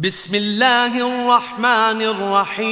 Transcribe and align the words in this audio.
بسم 0.00 0.34
الله 0.34 0.86
الرحمن 0.86 2.02
الرحيم. 2.02 2.68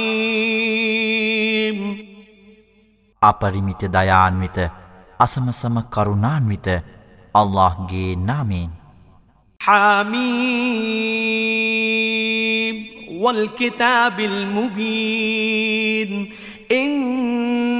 අපරිමිත 3.21 3.85
දයාන්විත 3.85 4.57
අසමසම 5.19 5.81
කරුණාන්විත 5.81 6.67
අල්ලාහ්ගේ 7.35 8.15
නාමයෙන්. 8.15 8.69
حميم 9.61 10.05
والكتاب 13.21 14.19
المبين. 14.19 16.33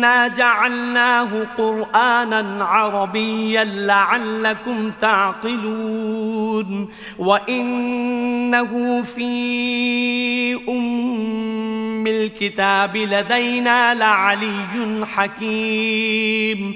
إنا 0.02 0.27
جعلناه 0.27 1.29
قرآنا 1.57 2.65
عربيا 2.65 3.63
لعلكم 3.63 4.91
تعقلون 5.01 6.89
وإنه 7.20 9.01
في 9.01 10.59
أم 10.69 12.07
الكتاب 12.07 12.97
لدينا 12.97 13.93
لعلي 13.93 15.06
حكيم 15.06 16.75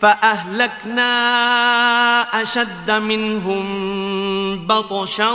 فأهلكنا 0.00 1.10
أشد 2.42 2.90
منهم 2.90 3.64
بطشا 4.66 5.30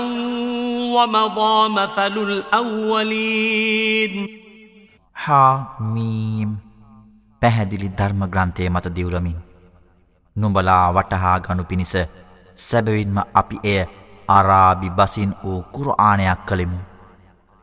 ومضى 0.96 1.70
مثل 1.72 2.16
الأولين 2.20 4.14
හා 5.16 5.76
මීම් 5.94 6.52
පැහැදිලි 7.42 7.90
ධර්ම 7.92 8.22
ග්‍රන්ථය 8.26 8.70
මත 8.70 8.92
දිවුරමින් 8.96 9.40
නුඹලා 10.36 10.86
වටහා 10.92 11.34
ගනු 11.40 11.64
පිණිස 11.64 11.96
සැබවින්ම 12.58 13.18
අපි 13.34 13.58
එය 13.66 13.82
අරාබි 14.28 14.90
බසින් 14.92 15.34
වූ 15.42 15.60
කුරආනයක් 15.74 16.46
කළෙමු 16.48 16.80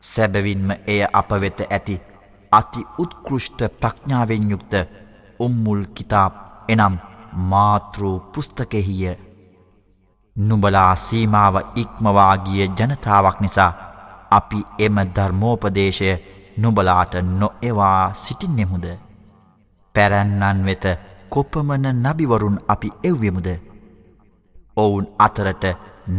සැබවින්ම 0.03 0.69
එය 0.87 1.01
අප 1.13 1.29
වෙත 1.43 1.59
ඇති 1.67 1.95
අති 2.51 2.81
උත්කෘෂ්ට 2.99 3.61
ප්‍රඥාවෙන් 3.79 4.51
යුක්ත 4.51 4.73
උම්මුල් 5.39 5.81
කිතාප් 5.95 6.33
එනම් 6.72 6.94
මාතෘ 7.50 8.02
පුස්තකෙහිය. 8.32 9.14
නුඹලා 10.36 10.92
සීමාව 10.96 11.56
ඉක්මවාගිය 11.76 12.66
ජනතාවක් 12.70 13.40
නිසා 13.40 13.72
අපි 14.30 14.60
එම 14.78 14.96
ධර්මෝපදේශය 15.16 16.10
නුබලාට 16.56 17.14
නොඑවා 17.32 18.14
සිටින්නෙමුද? 18.14 18.86
පැරැන්නන් 19.94 20.66
වෙත 20.66 20.84
කොපමන 21.28 21.86
නබිවරුන් 21.94 22.58
අපි 22.68 22.88
එව්වෙමුද? 23.04 23.48
ඔවුන් 24.76 25.06
අතරට 25.18 25.64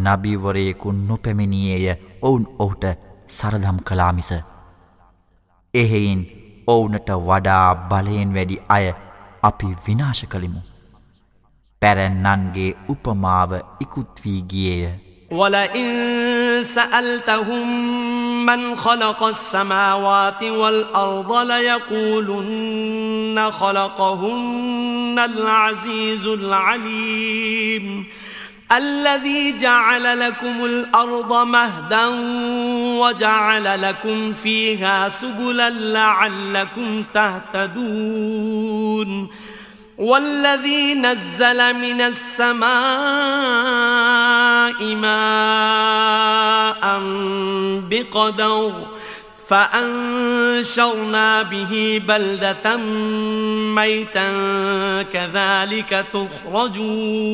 නබිවරයෙකු 0.02 0.92
නොපැමිණියේය. 0.92 1.98
ඔවුන් 2.22 2.45
ඔහුට 2.60 2.86
සරදම් 3.30 3.78
කලාමිස 3.84 4.32
එහෙයින් 5.73 6.22
ඔවුනට 6.67 7.10
වඩා 7.22 7.76
බලයෙන් 7.90 8.34
වැඩි 8.34 8.58
අය 8.70 8.86
අපි 9.42 9.67
විනාශ 9.67 10.25
කළෙමු. 10.25 10.61
පැරැන්නන්ගේ 11.81 12.75
උපමාව 12.89 13.61
ඉකුත්වී 13.80 14.41
ගියේය. 14.41 14.98
ولئن 15.33 16.64
سألتهم 16.64 17.67
من 18.46 18.77
خلق 18.77 19.24
السماوات 19.24 20.42
والأرض 20.42 21.36
ليقولن 21.36 23.51
خلقهن 23.51 25.19
العزيز 25.19 26.27
العليم 26.27 28.07
الذي 28.73 29.58
جعل 29.58 30.20
لكم 30.20 30.64
الأرض 30.64 31.46
مهدا 31.46 32.07
وجعل 33.01 33.83
لكم 33.83 34.33
فيها 34.33 35.08
سبلا 35.08 35.70
لعلكم 35.70 37.05
تهتدون 37.14 38.61
والذي 39.97 40.93
نزل 40.93 41.73
من 41.73 42.02
السماء 42.02 42.73
ماء 44.95 46.83
بقدر 47.89 48.71
فأنشرنا 49.47 51.41
به 51.41 52.02
بلدة 52.08 52.77
ميتا 53.75 54.31
كذلك 55.14 56.05
تخرجون. 56.14 57.33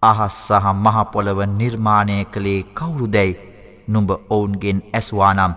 අහස් 0.04 0.36
සහ 0.48 0.66
මහපොළව 0.76 1.40
නිර්මාණය 1.54 2.18
කළේ 2.34 2.62
කවුරුදැයි 2.74 3.40
නුඹ 3.88 4.12
ඔවුන්ගෙන් 4.30 4.80
ඇස්වානම් 4.94 5.54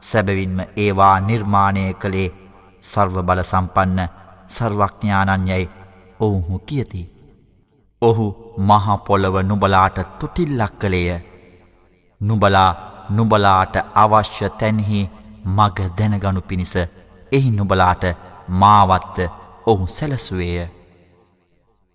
සැබවින්ම 0.00 0.58
ඒවා 0.76 1.16
නිර්මාණය 1.20 1.84
කළේ 1.94 2.34
සර්ව 2.82 3.16
බල 3.22 3.40
සම්පන්න 3.42 4.00
සර්වඥානන්යයි 4.48 5.64
ඔවුහු 6.20 6.58
කියති. 6.58 7.02
ඔහු 8.02 8.26
මහපොළව 8.60 9.34
නුබලාට 9.42 9.98
තුටිල්ලක් 10.18 10.74
කළේය. 10.78 11.18
නුබලා 12.20 12.70
නුබලාට 13.09 13.75
අවශ්‍ය 13.95 14.49
තැන්හි 14.59 15.09
මග 15.47 15.77
දැනගනු 15.97 16.41
පිණිස 16.41 16.75
එහි 17.31 17.51
නුබලාට 17.51 18.03
මාවත්ත 18.49 19.17
ඔහු 19.65 19.87
සැලසුවේය. 19.87 20.67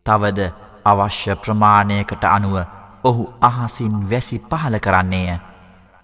තවද 0.07 0.41
අවශ්‍ය 0.85 1.37
ප්‍රමාණයකට 1.37 2.25
අනුව 2.27 2.57
ඔහු 3.05 3.23
අහසින් 3.41 3.95
වැසි 4.11 4.39
පහල 4.41 4.79
කරන්නේය. 4.79 5.39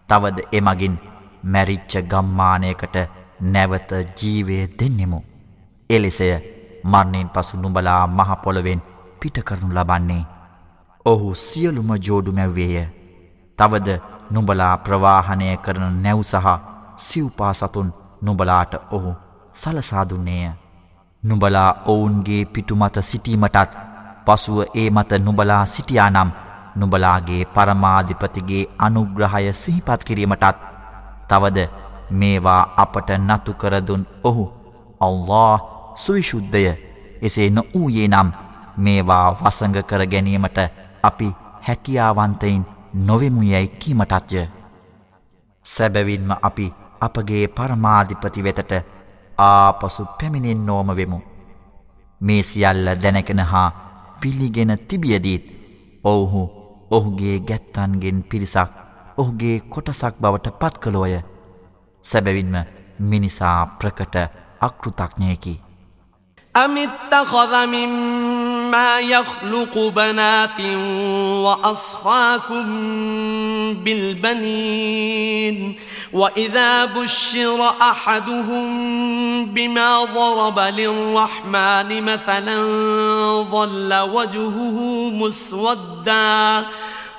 තවද 0.09 0.39
එමගින් 0.53 0.97
මැරිච්ච 1.45 1.93
ගම්මානයකට 2.11 2.97
නැවත 3.43 3.91
ජීවය 4.17 4.57
දෙන්නෙමු. 4.79 5.21
එලෙසය 5.91 6.29
මරණයෙන් 6.85 7.29
පසු 7.29 7.57
නුබලා 7.59 8.07
මහපොළොවෙන් 8.09 8.83
පිටකරනු 9.21 9.69
ලබන්නේ. 9.71 10.25
ඔහු 11.07 11.35
සියලුම 11.37 11.91
ජෝඩු 11.99 12.33
මැව්වේය. 12.33 12.87
තවද 13.59 13.89
නුඹලා 14.31 14.75
ප්‍රවාහනය 14.79 15.49
කරන 15.59 16.03
නැව් 16.03 16.21
සහ 16.25 16.47
සිව්පා 16.99 17.53
සතුන් 17.55 17.89
නුඹලාට 18.23 18.75
ඔහු 18.91 19.11
සලසාදුන්නේය. 19.55 20.53
නුඹලා 21.23 21.71
ඔවුන්ගේ 21.87 22.45
පිටුමත 22.47 22.97
සිටීමටත් 23.03 23.77
පසුව 24.27 24.59
ඒ 24.75 24.89
මත 24.91 25.11
නුබලා 25.19 25.63
සිටියානම් 25.67 26.31
නුබලාගේ 26.77 27.43
පරමාධිපතිගේ 27.47 28.65
අනුග්‍රහය 28.79 29.53
සිහිපත් 29.55 30.05
කිරීමටත් 30.05 30.65
තවද 31.29 31.59
මේවා 32.13 32.63
අපට 32.77 33.11
නතු 33.21 33.53
කරදුන් 33.55 34.03
ඔහු 34.25 34.45
අල්له 35.01 35.59
සුවිශුද්ධය 35.97 36.65
එසේ 37.23 37.49
නොවූයේ 37.51 38.09
නම් 38.09 38.29
මේවා 38.79 39.27
වසඟ 39.35 39.79
කර 39.83 40.07
ගැනීමට 40.07 40.59
අපි 41.03 41.29
හැකියාවන්තයින් 41.63 42.63
නොවෙමු 42.95 43.43
යැයි 43.43 43.69
කීමටත්ය. 43.79 44.43
සැබැවින්ම 45.65 46.31
අපි 46.43 46.67
අපගේ 47.01 47.47
පරමාධිපති 47.49 48.45
වෙතට 48.45 48.73
ආපසු 49.39 50.07
පැමිණෙන් 50.19 50.67
නෝම 50.67 50.89
වෙමු. 50.97 51.19
මේ 52.21 52.43
සියල්ල 52.43 52.87
දැනකෙන 53.03 53.43
හා 53.53 53.69
පිළිගෙන 54.21 54.73
තිබියදීත් 54.89 55.45
ඔවුහු 56.05 56.43
ඔහුගේ 56.91 57.37
ගැත්තන්ගෙන් 57.41 58.23
පිරිසක් 58.25 58.71
ඔහුගේ 59.17 59.57
කොටසක් 59.69 60.15
බවට 60.21 60.59
පත්කළෝය 60.61 61.15
සැබැවින්ම 62.05 62.57
මිනිසා 63.01 63.59
ප්‍රකට 63.79 64.17
අකෘතක්ඥයකි. 64.61 65.55
අමිත්තකොදමින් 66.55 67.93
مما 68.65 69.01
يخلق 69.01 69.79
بنات 69.79 70.61
وأصفاكم 71.45 72.65
بالبنين 73.85 75.75
وإذا 76.13 76.85
بشر 76.85 77.69
أحدهم 77.81 78.65
بما 79.47 80.05
ضرب 80.05 80.59
للرحمن 80.59 82.03
مثلا 82.03 82.63
ظل 83.51 83.95
وجهه 83.95 85.11
مسودا 85.11 86.67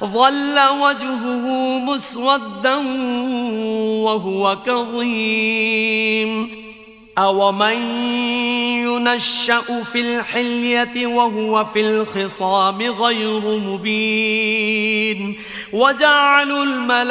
ظل 0.03 0.59
وجهه 0.81 1.79
مسودا 1.79 2.75
وهو 4.05 4.57
كظيم 4.65 6.64
أَوَمَن 7.17 7.77
يُنَشَّأُ 8.83 9.83
فِي 9.83 10.01
الْحِلْيَةِ 10.01 11.07
وَهُوَ 11.07 11.65
فِي 11.65 11.81
الْخِصَامِ 11.81 12.81
غَيْرُ 12.81 13.39
مُبِينٍ 13.59 15.35
وَجَعَلُوا 15.73 16.63
الْمَلَائِكَةَ 16.63 17.07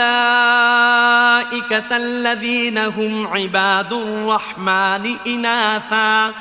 الَّذِينَ 1.97 2.79
هُمْ 2.79 3.27
عِبَادُ 3.27 3.93
الرَّحْمَنِ 3.93 5.17
إِنَاثًا 5.27 6.35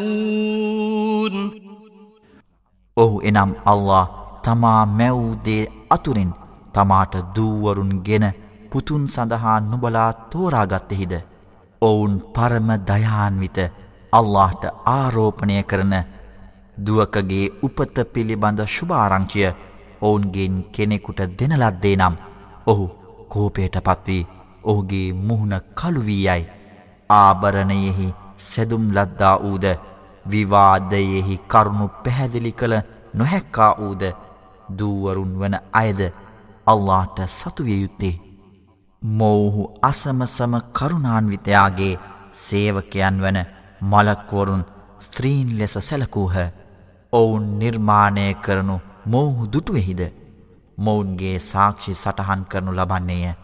أَوْ 2.98 3.22
එනම් 3.22 3.54
الله 3.68 4.08
تمام 4.44 4.98
مَوْدِ 4.98 5.68
දේ 5.94 6.47
තමාට 6.78 7.16
දූවරුන් 7.36 7.94
ගෙන 8.06 8.26
පුතුන් 8.72 9.08
සඳහා 9.08 9.58
නුබලා 9.62 10.12
තෝරාගත්තෙහිද? 10.32 11.14
ඔවුන් 11.82 12.14
පරම 12.34 12.70
දයාන්විත 12.88 13.58
අල්لهට 14.14 14.64
ආරෝපණය 14.88 15.64
කරන 15.64 15.94
දුවකගේ 16.78 17.46
උපත 17.64 17.98
පිළිබඳ 18.14 18.62
ශුභාරංචිය 18.68 19.48
ඔවුන්ගෙන් 20.02 20.56
කෙනෙකුට 20.72 21.20
දෙනලද්දේ 21.40 21.96
නම් 21.96 22.16
ඔහු 22.68 22.86
කෝපයට 23.30 23.78
පත්වී 23.84 24.28
ඔහුගේ 24.64 25.08
මුහුණ 25.22 25.56
කළුවී 25.76 26.24
යයි. 26.28 26.44
ආභරණයෙහි 27.10 28.16
සැදුම් 28.42 28.86
ලද්දා 28.92 29.36
වූද 29.40 29.66
විවාදයෙහි 30.26 31.42
කරුණු 31.48 31.88
පැහැදිලි 32.04 32.52
කළ 32.52 32.76
නොහැක්කා 33.14 33.72
වූද 33.80 34.04
දූවරුන් 34.80 35.34
වන 35.40 35.56
අයද 35.74 36.02
අල්ලාට 36.67 37.17
සතුවිය 37.31 37.81
යුත්තේ 37.83 38.15
මොවුහු 39.03 39.63
අසමසම 39.83 40.55
කරුණාන්විතයාගේ 40.73 41.95
සේවකයන් 42.35 43.17
වන 43.21 43.39
මලක්වරුන් 43.83 44.65
ස්ත්‍රීන් 45.01 45.49
ලෙස 45.59 45.75
සැලකූහ 45.81 46.37
ඔවුන් 47.13 47.47
නිර්මාණය 47.59 48.27
කරනු 48.37 48.77
මොවුහු 49.07 49.51
දුටුවෙහිද 49.53 50.03
මොවුන්ගේ 50.79 51.37
සාක්ෂි 51.43 51.95
සටහන් 51.95 52.47
කරනු 52.47 52.73
ලබන්නේය 52.73 53.35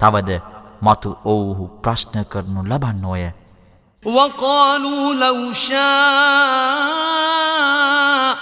තවද 0.00 0.40
මතු 0.82 1.10
ඔවුහු 1.26 1.64
ප්‍රශ්න 1.82 2.24
කරනු 2.26 2.60
ලබන්නෝය 2.64 3.24
وقالوا 4.02 5.14
لو 5.14 5.52
شاء 5.52 5.72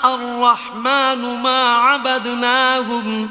الرحمن 0.07 1.43
ما 1.43 1.61
عبدناهم 1.79 3.31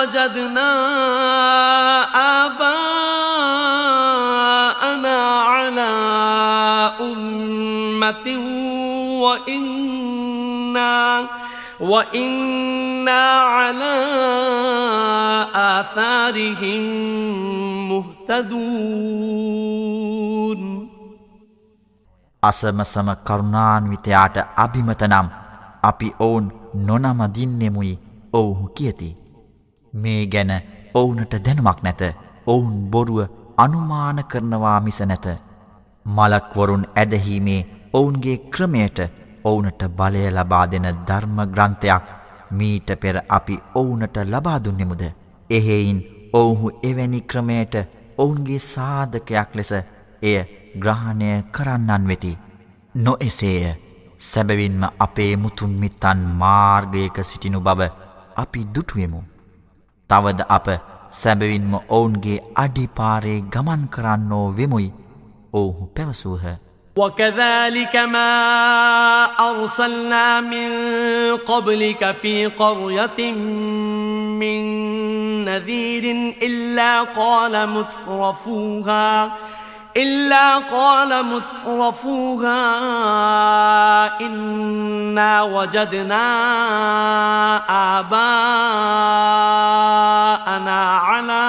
وجدنا 0.00 0.70
آباءنا 2.44 3.56
على 5.40 5.92
أمة 7.00 8.26
وإنا 9.22 10.96
وإنا 11.80 13.24
على 13.32 13.96
آثارهم 15.54 16.82
مهتدون 17.88 19.16
අසමසම 22.42 23.08
කරුණාන්විතයාට 23.26 24.36
අභිමත 24.56 25.02
නම් 25.02 25.28
අපි 25.82 26.08
ඔවුන් 26.20 26.46
නොනමදින්නෙමුයි 26.86 27.94
ඔවුහු 28.32 28.66
කියති. 28.76 29.08
මේ 29.93 30.25
ගැන 30.27 30.51
ඔවුනට 30.93 31.33
දැනුමක් 31.37 31.79
නැත 31.83 32.01
ඔවුන් 32.47 32.77
බොරුව 32.87 33.19
අනුමාන 33.57 34.23
කරනවා 34.25 34.79
මිස 34.79 34.99
නැත. 35.01 35.25
මලක්වරුන් 36.05 36.85
ඇදහීමේ 36.95 37.67
ඔවුන්ගේ 37.93 38.37
ක්‍රමයට 38.49 38.99
ඔවුනට 39.43 39.81
බලය 39.89 40.23
ලබා 40.29 40.65
දෙන 40.67 40.87
ධර්ම 41.07 41.37
ග්‍රන්ථයක් 41.47 42.05
මීට 42.51 42.89
පෙර 42.97 43.15
අපි 43.29 43.55
ඔවුනට 43.75 44.17
ලබාදුන්නෙමුද. 44.25 45.03
එහෙයින් 45.49 45.99
ඔවුහු 46.33 46.71
එවැනි 46.83 47.21
ක්‍රමයට 47.23 47.75
ඔවුන්ගේ 48.17 48.59
සාධකයක් 48.61 49.55
ලෙස 49.55 49.71
එය 50.21 50.37
ග්‍රහණය 50.75 51.31
කරන්නන් 51.51 52.07
වෙති. 52.07 52.37
නො 52.95 53.13
එසේය 53.19 53.75
සැබවින්ම 54.19 54.83
අපේ 54.99 55.33
මුතුන් 55.37 55.73
මිත්තන් 55.73 56.19
මාර්ගයක 56.35 57.17
සිටිනු 57.23 57.59
බව 57.59 57.81
අපි 58.35 58.67
දුටුවෙමු. 58.75 59.30
තවද 60.10 60.46
අප 60.50 60.68
සැබවින්ම 61.12 61.74
ඔවුන්ගේ 61.90 62.38
අඩිපාරේ 62.56 63.40
ගමන් 63.52 63.82
කරන්නෝ 63.88 64.46
වෙමුයි 64.52 64.88
ඔවුහු 65.52 65.90
පැවසූහ. 65.96 66.44
وكذلك 66.96 67.96
ما 67.96 68.30
أرسلنا 69.40 70.40
من 70.42 70.70
قبلك 71.36 72.12
في 72.12 72.46
قرية 72.46 73.32
من 74.32 74.62
نذير 75.44 76.04
إلا 76.42 77.02
قال 77.02 77.68
مترفوها 77.68 79.36
إلا 79.97 80.55
قال 80.57 81.25
مترفوها 81.25 82.61
إنا 84.21 85.41
وجدنا 85.41 86.25
آباءنا 87.99 88.21
على 90.97 91.43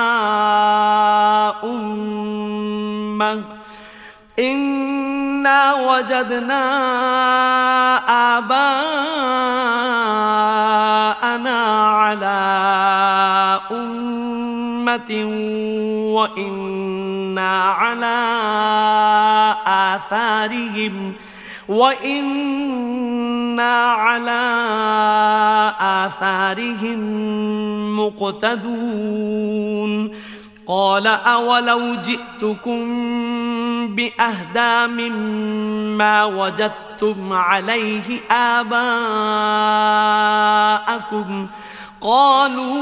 أمة. 1.65 3.43
إنا 4.39 5.75
وجدنا 5.75 6.63
آباءنا 8.39 8.73
على 11.91 12.41
أمة 13.71 15.11
وإنا 16.15 16.62
على 17.53 18.37
آثارهم 19.67 21.13
وإنا 21.69 23.13
على 23.93 24.43
آثارهم 25.81 27.01
مقتدون. 28.01 29.53
قال 30.67 31.07
أولو 31.07 31.81
جئتكم 31.95 32.87
بأهدى 33.97 34.87
مما 34.93 36.25
وجدتم 36.25 37.33
عليه 37.33 38.21
آباءكم. 38.31 39.07
قالوا 42.01 42.73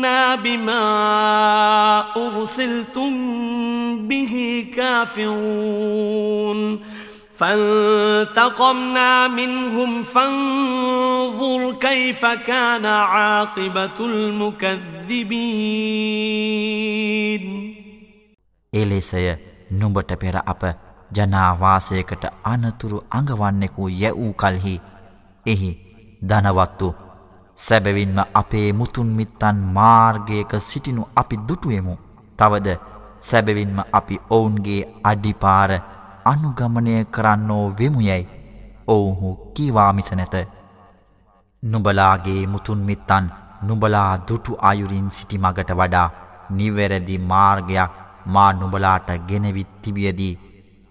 إنا 0.00 0.34
بما 0.36 0.84
أرسلتم 2.16 3.12
به 4.08 4.66
كافرون 4.76 6.60
فانتقمنا 7.36 9.28
منهم 9.28 10.02
فانظر 10.04 11.72
كيف 11.72 12.26
كان 12.26 12.86
عاقبة 12.86 13.98
المكذبين 14.00 14.86
එලෙසය 18.72 19.26
නුඹට 19.72 20.10
පෙර 20.22 20.36
අප 20.44 20.62
ජනාවාසයකට 21.10 22.24
අනතුරු 22.44 22.98
අඟවන්නෙකු 23.10 23.82
යැවූ 23.94 24.32
කල්හි 24.34 24.74
එහි 25.46 25.70
දනවත්තු 26.22 26.88
සැබවින්ම 27.61 28.17
අපේ 28.33 28.69
මුතුන් 28.73 29.09
මිත්තන් 29.17 29.57
මාර්ගයක 29.75 30.51
සිටිනු 30.59 31.03
අපි 31.15 31.35
දුටුවෙමු 31.47 31.95
තවද 32.39 32.67
සැබවින්ම 33.21 33.79
අපි 33.91 34.15
ඔවුන්ගේ 34.29 34.81
අඩිපාර 35.03 35.71
අනුගමනය 36.25 36.95
කරන්නෝ 37.07 37.65
වෙමුයැයි 37.79 38.29
ඔවුහු 38.87 39.29
කීවාමිස 39.53 40.11
නැත 40.11 40.35
නුබලාගේ 41.63 42.41
මුතුන් 42.47 42.81
මිත්තන් 42.81 43.25
නුබලා 43.61 44.11
දුටු 44.27 44.57
අයුරින් 44.61 45.11
සිටි 45.11 45.37
මගට 45.37 45.71
වඩා 45.73 46.07
නිවැරදි 46.51 47.17
මාර්ගයක් 47.25 47.99
මා 48.27 48.51
නුබලාට 48.53 49.09
ගෙනවිත් 49.27 49.75
තිබියදී 49.81 50.39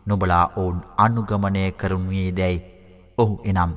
නුබලා 0.07 0.45
ඔවුන් 0.57 0.79
අනුගමනය 0.97 1.65
කරුණුයේ 1.73 2.31
දැයි 2.33 2.63
ඔහු 3.19 3.35
එනම් 3.45 3.75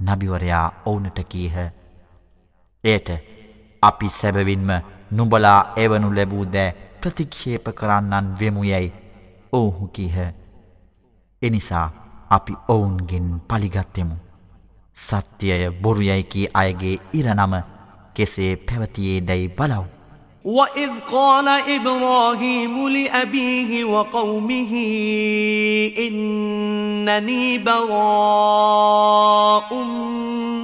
නබිවරයා 0.00 0.66
ඔවුනට 0.86 1.20
කීහ. 1.28 1.79
එයට 2.84 3.08
අපි 3.82 4.08
සැබවින්ම 4.10 4.70
නුබලා 5.10 5.60
එවනු 5.76 6.14
ලැබූ 6.16 6.44
දෑ 6.54 6.74
ප්‍රතික්ෂේප 7.00 7.66
කරන්නන් 7.78 8.26
වෙමුයැයි 8.40 8.92
ඔවුහු 9.52 9.88
කීහ. 9.88 10.16
එනිසා 11.42 11.86
අපි 12.30 12.54
ඔවුන්ගෙන් 12.68 13.28
පලිගත්තෙමු. 13.48 14.16
සත්‍යය 14.94 15.70
බොරුයැයිකී 15.82 16.50
අයගේ 16.54 16.96
ඉරනම 17.12 17.54
කෙසේ 18.14 18.52
පැවතියේ 18.56 19.20
දැයි 19.28 19.48
බලව්. 19.48 19.84
وإذ 20.44 20.90
قال 21.12 21.48
إبراهيم 21.48 22.88
لأبيه 22.88 23.84
وقومه 23.84 24.72
إنني 25.98 27.58
براء 27.58 28.94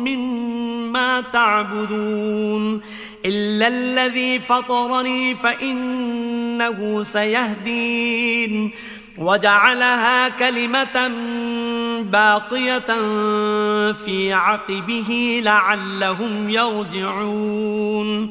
مما 0.01 1.21
تعبدون 1.33 2.81
إلا 3.27 3.69
الذي 3.69 4.39
فطرني 4.39 5.35
فإنه 5.35 7.03
سيهدين 7.03 8.71
وجعلها 9.19 10.29
كلمة 10.29 11.09
باقية 12.03 12.95
في 13.93 14.33
عقبه 14.33 15.41
لعلهم 15.45 16.51
يرجعون 16.51 18.31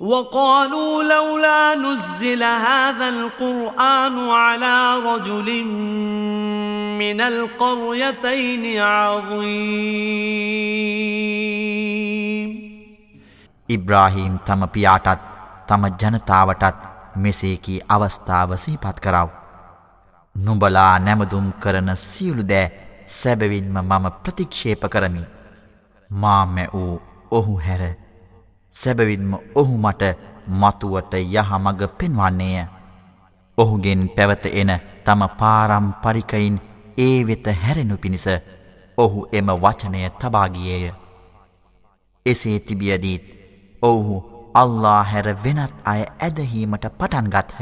وقالوا 0.00 1.02
لولا 1.02 1.74
نزل 1.74 2.42
هذا 2.42 3.08
القرآن 3.08 4.28
على 4.30 4.98
رجل 4.98 5.64
من 6.98 7.20
القريتين 7.20 8.80
عظيم 8.80 10.14
ඉබ්‍රාහීම් 13.68 14.38
තම 14.38 14.62
පියාටත් 14.68 15.20
තම 15.66 15.84
ජනතාවටත් 16.00 16.80
මෙසේකී 17.16 17.80
අවස්ථාව 17.88 18.50
සිහිපත් 18.56 18.98
කරව. 19.00 19.28
නුඹලා 20.36 20.98
නැමදුම් 20.98 21.46
කරන 21.62 21.88
සියලු 21.96 22.42
දෑ 22.48 22.72
සැබවින්ම 23.06 23.76
මම 23.80 24.04
ප්‍රතික්ෂේප 24.22 24.82
කරමි. 24.90 25.24
මාමැ 26.10 26.68
වූ 26.74 27.02
ඔහු 27.30 27.54
හැර 27.66 27.82
සැබවින්ම 28.73 29.33
ඔහු 29.55 29.77
මට 29.77 30.03
මතුවට 30.51 31.13
යහමග 31.13 31.81
පෙන්වන්නේය. 31.89 32.67
ඔහුගෙන් 33.57 34.09
පැවත 34.09 34.45
එන 34.45 34.71
තම 35.05 35.21
පාරම්පරිකයින් 35.39 36.55
ඒ 36.97 37.27
වෙත 37.27 37.45
හැරෙනු 37.55 37.97
පිණිස 37.97 38.27
ඔහු 38.97 39.27
එම 39.31 39.47
වචනය 39.55 40.09
තබාගියේය. 40.11 40.93
එසේ 42.25 42.59
තිබියදීත් 42.59 43.23
ඔවුහු 43.81 44.15
අල්ලා 44.53 45.03
හැර 45.03 45.27
වෙනත් 45.43 45.73
අය 45.85 46.01
ඇදහීමට 46.19 46.85
පටන්ගත්හ. 46.91 47.59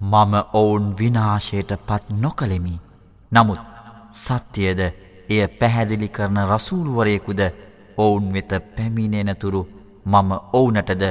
මම 0.00 0.34
ඔවුන් 0.52 0.94
විනාශයට 0.98 1.70
පත් 1.86 2.04
නොකළෙමි. 2.12 2.76
නමුත් 3.32 3.60
සත්‍යයද 4.14 4.80
එය 5.28 5.48
පැහැදිලි 5.50 6.08
කරන 6.08 6.38
රසූල්ුවරයෙකුද 6.44 7.40
ඔවුන් 7.98 8.32
වෙත 8.32 8.52
පැමිණෙනතුරු 8.76 9.77
මම 10.07 10.31
ඔවුනටද 10.53 11.03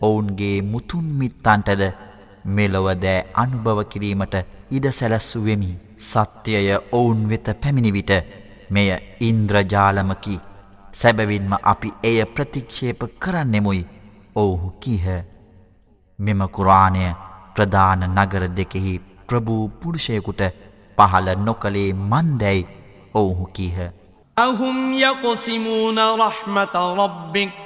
ඔවුන්ගේ 0.00 0.56
මුතුන්මිත්තන්ටද 0.64 1.82
මෙලොවදෑ 2.50 3.18
අනුභව 3.42 3.80
කිරීමට 3.86 4.34
ඉඩ 4.70 4.86
සැලැස්සුවෙමි 4.92 5.70
සත්‍යය 6.02 6.70
ඔවුන් 6.92 7.20
වෙත 7.30 7.50
පැමිණිවිට 7.62 8.12
මෙය 8.70 8.88
ඉන්ද්‍රජාලමකි 9.20 10.40
සැබවින්ම 10.94 11.52
අපි 11.64 11.92
එය 12.02 12.18
ප්‍රතික්ෂේප 12.34 13.00
කරන්නෙමුයි 13.18 13.84
ඔවුහු 14.36 14.72
කීහ 14.80 15.06
මෙම 16.18 16.42
කුරාණය 16.48 17.06
ප්‍රධාන 17.54 18.02
නගර 18.08 18.44
දෙකෙහි 18.50 19.00
ප්‍රභූ 19.28 19.64
පුරුෂයකුට 19.80 20.42
පහළ 20.98 21.28
නොකළේ 21.38 21.90
මන්දැයි 22.04 22.68
ඔවුහු 23.14 23.46
කීහ. 23.48 23.78
أهم 24.36 24.94
يقسمون 24.96 25.98
رحمة 26.16 26.74
ربك 26.94 27.65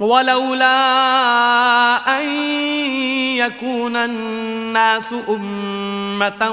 ولولا 0.00 0.78
أن 2.20 2.28
يكون 3.36 3.96
الناس 3.96 5.14
أمة 5.28 6.50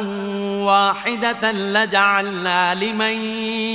واحدة 0.66 1.52
لجعلنا 1.52 2.75
لمن 2.75 3.22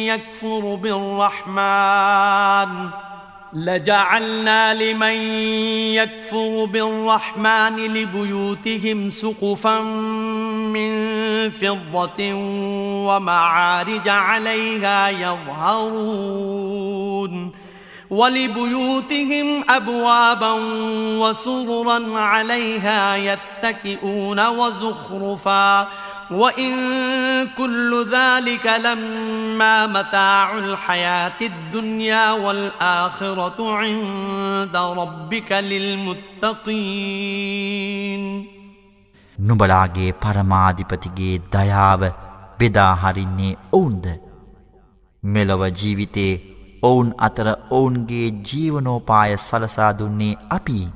يكفر 0.07 0.75
بالرحمن 0.75 2.69
لجعلنا 3.53 4.75
لمن 4.75 5.15
يكفر 5.95 6.65
بالرحمن 6.65 7.77
لبيوتهم 7.77 9.11
سقفا 9.11 9.81
من 10.71 10.91
فضة 11.51 12.35
ومعارج 13.07 14.09
عليها 14.09 15.09
يظهرون. 15.11 16.21
ولبيوتهم 18.10 19.64
أبوابا 19.70 20.52
وسررا 21.20 22.20
عليها 22.20 23.16
يتكئون 23.16 24.48
وزخرفا 24.48 25.88
وإن 26.32 26.74
كل 27.48 28.06
ذلك 28.12 28.66
لما 28.68 29.88
متاع 29.88 30.58
الحياة 30.58 31.34
الدنيا 31.42 32.32
والآخرة 32.32 33.72
عند 33.72 34.76
ربك 34.76 35.52
للمتقين 35.52 36.96
නුබලාගේ 39.40 40.12
පරමාධිපතිගේ 40.24 41.32
දයාව 41.54 42.04
බෙදාහරින්නේ 42.60 43.50
ඔවුන්ද 43.74 44.06
මෙලොව 45.24 45.64
ජීවිතේ 45.80 46.49
ඔවුන් 46.83 47.15
අතර 47.19 47.49
ඔවුන්ගේ 47.71 48.29
ජීවනෝපාය 48.45 49.37
සලසා 49.39 49.93
දුන්නේ 49.95 50.35
අපි. 50.51 50.89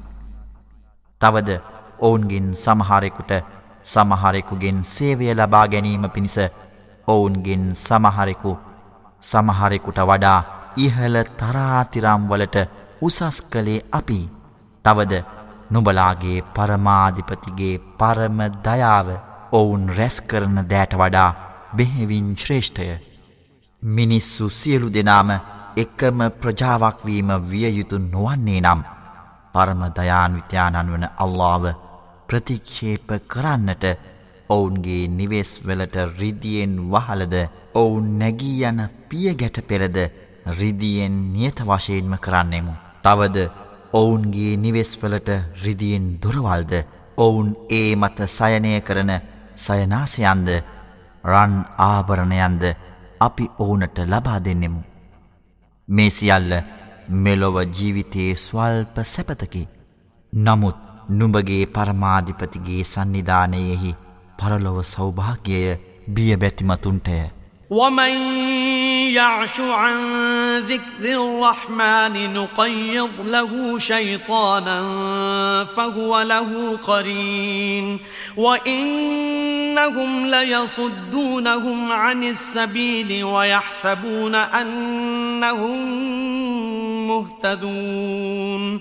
තවද 1.21 1.51
ඔවුන්ගෙන් 2.01 2.49
සමහරෙකුට 2.55 3.33
සමහරෙකුගෙන් 3.85 4.79
සේවය 4.85 5.27
ලබා 5.33 5.67
ගැනීම 5.69 6.07
පිණිස 6.11 6.37
ඔවුන්ගෙන් 7.09 7.65
සමහරෙකු 7.77 8.53
සමහරෙකුට 9.23 9.99
වඩා 10.03 10.41
ඉහළ 10.77 11.17
තරාතිරම්වලට 11.39 12.57
උසස් 13.01 13.43
කළේ 13.45 13.87
අපි. 13.93 14.21
තවද 14.85 15.23
නුබලාගේ 15.71 16.45
පරමාධිපතිගේ 16.55 17.83
පරම 17.99 18.39
දයාව 18.65 19.09
ඔවුන් 19.53 19.89
රැස් 19.91 20.17
කරන 20.23 20.57
දෑට 20.71 20.95
වඩා 20.95 21.31
බෙහෙවින් 21.77 22.29
ශ්‍රේෂ්ඨය. 22.37 22.87
මිනිස්සු 23.83 24.49
සියලු 24.51 24.89
දෙනාම 24.91 25.31
එකම 25.77 26.19
ප්‍රජාවක්වීම 26.33 27.31
විය 27.43 27.67
යුතු 27.71 27.99
නොවන්නේ 28.01 28.61
නම් 28.61 28.81
පරම 29.55 29.83
දයාන්විත්‍යානන් 29.97 30.91
වන 30.91 31.07
අල්ලාව 31.17 31.65
ප්‍රතික්ෂේප 32.29 33.09
කරන්නට 33.29 33.85
ඔවුන්ගේ 34.49 35.09
නිවෙස්වලට 35.11 35.97
රිදියෙන් 36.21 36.75
වහලද 36.93 37.35
ඔවුන් 37.75 38.07
නැගී 38.19 38.63
යන 38.65 38.81
පියගැට 39.09 39.59
පෙරද 39.63 39.99
රිදියෙන් 40.53 41.17
නියත 41.33 41.59
වශයෙන්ම 41.63 42.15
කරන්නෙමු. 42.19 42.75
තවද 43.03 43.49
ඔවුන්ගේ 43.93 44.57
නිවෙස්වලට 44.59 45.29
රිදියෙන් 45.65 46.09
දුරවල්ද 46.23 46.73
ඔවුන් 47.19 47.55
ඒ 47.71 47.97
මත 47.97 48.19
සයනය 48.29 48.81
කරන 48.81 49.13
සයනාසයන්ද 49.57 50.49
රන් 51.25 51.55
ආභරණයන්ද 51.83 52.65
අපි 53.21 53.45
ඔවුනට 53.59 53.99
ලබා 54.07 54.41
දෙන්නෙමු. 54.41 54.94
මේ 55.89 56.11
සියල්ල 56.11 56.53
මෙලොව 57.25 57.57
ජීවිතයේ 57.71 58.35
ස්වල්ප 58.35 58.97
සැපතකි. 59.05 59.69
නමුත් 60.33 60.77
නුඹගේ 61.11 61.67
පරමාධිපතිගේ 61.67 62.85
සන්නිධානයෙහි 62.85 63.95
පරලොව 64.39 64.79
සෞභාග්‍යය 64.85 65.77
බිය 66.09 66.37
බැතිමතුන්ටය. 66.37 67.19
يعش 69.15 69.61
عن 69.61 69.99
ذكر 70.59 71.03
الرحمن 71.03 72.35
نقيض 72.35 73.11
له 73.25 73.79
شيطانا 73.79 74.81
فهو 75.77 76.23
له 76.23 76.79
قرين. 76.83 78.01
وإنهم 78.37 80.27
ليصدونهم 80.27 81.93
عن 81.93 82.25
السبيل 82.25 83.25
ويحسبون 83.25 84.35
أنهم 84.35 85.79
مهتدون. 87.09 88.81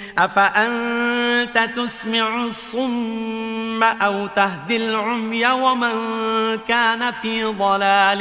أفأنت 0.18 1.70
تسمع 1.76 2.44
الصم 2.44 3.82
أو 3.82 4.26
تهدي 4.28 4.76
العمي 4.78 5.46
ومن 5.46 5.94
كان 6.58 7.12
في 7.12 7.44
ضلال 7.44 8.20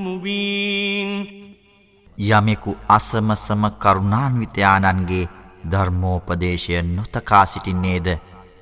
مبين 0.00 1.40
යමෙකු 2.18 2.76
අසමසම 2.88 3.62
කරුණාන්විතයාණන්ගේ 3.78 5.28
ධර්මෝපදේශය 5.64 6.82
නොතකා 6.88 7.44
සිටින්නේද 7.46 8.08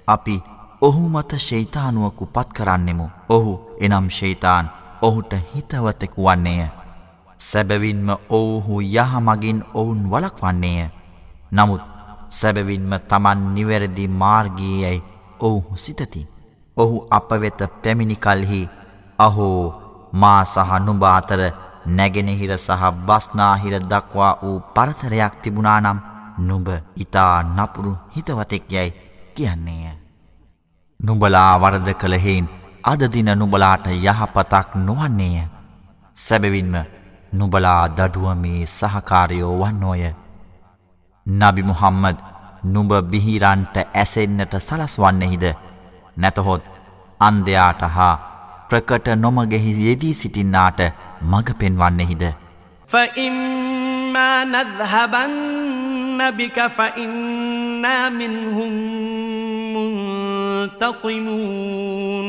අපි 0.09 0.37
ඔහු 0.83 1.09
මත 1.09 1.39
ශෛතානුවකු 1.41 2.27
පත් 2.29 2.49
කරන්නෙමු 2.53 3.07
ඔහු 3.29 3.55
එනම් 3.81 4.07
ශෛතාන් 4.11 4.71
ඔහුට 5.03 5.33
හිතවතෙකු 5.51 6.25
වන්නේය 6.25 6.69
සැබවින්ම 7.41 8.09
ඔවුහු 8.31 8.81
යහමගින් 8.83 9.59
ඔවුන් 9.75 10.01
වලක්වන්නේය 10.11 10.89
නමුත් 11.53 11.83
සැබවින්ම 12.38 12.94
තමන් 13.10 13.42
නිවැරදි 13.56 14.06
මාර්ගීයයි 14.22 15.04
ඔවුහු 15.40 15.78
සිතති. 15.78 16.22
ඔහු 16.78 16.96
අප 17.12 17.30
වෙත 17.42 17.60
පැමිණිකල්හි 17.84 18.62
අහෝ 19.20 19.62
මා 20.14 20.42
සහ 20.46 20.72
නුඹ 20.86 21.04
අතර 21.10 21.42
නැගෙනහිර 21.88 22.54
සහ 22.58 22.84
බස්නාහිර 23.08 23.76
දක්වා 23.92 24.34
වූ 24.42 24.58
පරතරයක් 24.76 25.34
තිබුණානම් 25.42 26.00
නුඹ 26.40 26.68
ඉතා 26.96 27.36
නපුරු 27.46 27.94
හිතවතෙක් 28.16 28.66
යැයි 28.70 28.98
කියන්නේය. 29.36 29.94
නුඹලා 31.00 31.52
වරද 31.58 31.90
කළහෙයින් 31.94 32.48
අදදින 32.84 33.30
නුබලාට 33.36 33.86
යහපතක් 33.90 34.76
නොවන්නේය. 34.78 35.48
සැබවින්ම 36.18 36.76
නුබලා 37.34 37.88
දඩුවමේ 37.90 38.66
සහකාරයෝ 38.68 39.56
වන්නෝය. 39.62 40.23
නබි 41.27 41.63
මුහම්මද 41.63 42.19
නුඹ 42.67 42.93
බිහිරන්ට 43.11 43.77
ඇසෙන්න්නට 43.95 44.55
සලස්වන්නෙහිද 44.61 45.45
නැතහොත් 46.17 46.63
අන්දයාට 47.21 47.83
හා 47.97 48.15
ප්‍රකට 48.71 49.07
නොමගෙහි 49.17 49.73
යෙදී 49.85 50.15
සිටින්නාට 50.15 50.81
මඟ 51.23 51.51
පෙන්වන්නෙහිද 51.61 52.25
فإما 52.91 54.31
نذهبن 54.47 56.31
بك 56.31 56.67
فإنا 56.69 58.09
منهم 58.11 58.73
منتقمون 60.79 62.29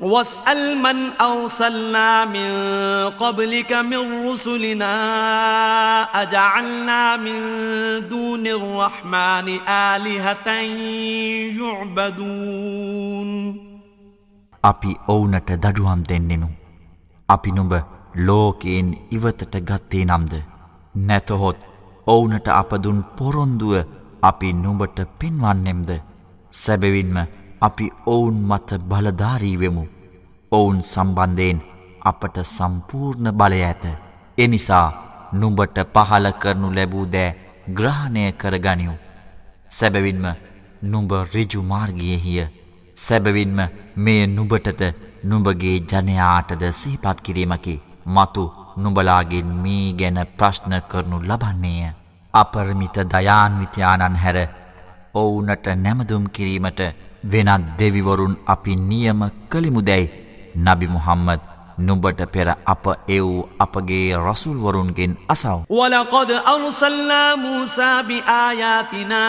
واسأل 0.00 0.78
من 0.78 0.98
أرسلنا 1.20 2.24
من 2.24 2.50
قبلك 3.10 3.72
من 3.72 4.28
رسلنا 4.28 4.94
أجعلنا 6.22 7.16
من 7.16 7.40
دون 8.08 8.46
الرحمن 8.46 9.48
آلهة 9.68 10.48
يعبدون 11.60 13.30
අපි 14.64 14.90
ඔවුනට 15.08 15.50
දඩුවම් 15.64 16.00
දෙන්නෙමු. 16.08 16.48
අපි 17.28 17.50
නුඹ 17.52 17.74
ලෝකයෙන් 18.26 18.88
ඉවතට 19.10 19.54
ගත්තේ 19.68 20.04
නම්ද. 20.04 20.34
නැතහොත් 20.96 21.58
ඔවුනට 22.06 22.48
අපදුන් 22.50 22.98
පොරොන්දුව 23.16 23.74
අපි 24.22 24.48
නුඹට 24.52 24.98
පෙන්වන්නෙම්ද. 25.18 25.90
සැබවින්ම 26.52 27.16
අපි 27.61 27.87
ඔවුන් 28.07 28.37
මත 28.49 28.69
බලධාරීවෙමු 28.89 29.83
ඔවුන් 30.51 30.79
සම්බන්ධයෙන් 30.83 31.59
අපට 32.01 32.37
සම්පූර්ණ 32.47 33.27
බලය 33.31 33.59
ඇත. 33.63 33.85
එනිසා 34.37 34.87
නුඹට 35.33 35.77
පහල 35.93 36.25
කරනු 36.41 36.69
ලැබූ 36.77 37.05
දෑ 37.05 37.35
ග්‍රහණය 37.77 38.23
කරගනිව්. 38.31 38.93
සැබවින්ම 39.69 40.25
නුඹ 40.83 41.11
රිජු 41.33 41.61
මාර්ගයෙහිය. 41.63 42.47
සැබවින්ම 42.95 43.59
මේ 43.97 44.23
නුබටද 44.27 44.81
නුඹගේ 45.23 45.77
ජනයාටද 45.89 46.63
සිහිපත් 46.71 47.21
කිරීමකි. 47.25 47.75
මතු 48.07 48.43
නුඹලාගෙන් 48.77 49.49
මේ 49.63 49.93
ගැන 49.93 50.19
ප්‍රශ්න 50.37 50.73
කරනු 50.89 51.17
ලබන්නේය. 51.21 51.93
අපරමිත 52.33 52.97
දයාන්විතයාණන් 53.13 54.21
හැර 54.23 54.37
ඔවුනට 55.13 55.65
නැමදුම් 55.75 56.25
කිරීමට 56.35 56.81
වෙනත් 57.23 57.77
දෙවිවරුන් 57.77 58.35
අපි 58.47 58.75
නියම 58.75 59.21
කළිමුදැයි 59.49 60.11
නබි 60.57 60.87
මුහම්මද 60.87 61.50
නුඹට 61.78 62.22
පෙර 62.24 62.48
අප 62.66 62.88
එව් 63.08 63.26
අපගේ 63.60 64.14
රසුල්වරුන්ගෙන් 64.14 65.16
අසව. 65.28 65.58
وَلَقَدْ 65.70 66.30
أَرْسَلْنَا 66.30 67.36
مُوسَى 67.36 68.02
بِآيَاتِنَا 68.02 69.24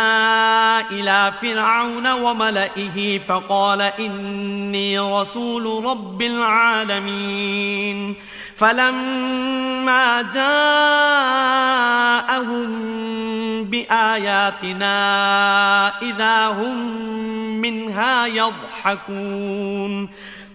إِلَى 0.92 1.32
فِرْعَوْنَ 1.42 2.08
وَمَلَئِهِ 2.12 3.20
فَقَالَ 3.28 3.82
إِنِّي 3.82 5.00
رَسُولُ 5.00 5.86
رَبِّ 5.86 6.22
الْعَالَمِينَ 6.22 8.16
فَلَمَّا 8.56 10.22
جَاءَهُم 10.34 10.78
بِآيَاتِنَا 13.64 14.98
إِذَا 16.02 16.48
هُم 16.48 16.78
مِّنْهَا 17.62 18.26
يَضْحَكُونَ 18.26 20.10